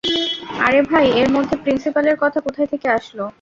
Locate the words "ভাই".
0.89-1.05